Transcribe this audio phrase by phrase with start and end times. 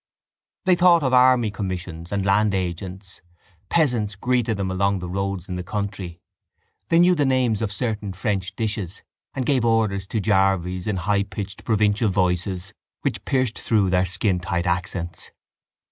[0.65, 3.21] They thought of army commissions and land agents:
[3.69, 6.19] peasants greeted them along the roads in the country;
[6.89, 9.03] they knew the names of certain French dishes
[9.35, 15.29] and gave orders to jarvies in highpitched provincial voices which pierced through their skintight accents.